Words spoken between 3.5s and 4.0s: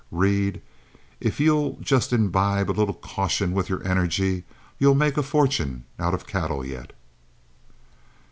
with your